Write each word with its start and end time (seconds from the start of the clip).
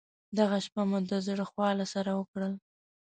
دغه 0.37 0.57
شپه 0.65 0.81
مو 0.89 0.99
د 1.11 1.13
زړه 1.27 1.45
خواله 1.51 1.85
سره 1.93 2.11
وکړل. 2.19 2.53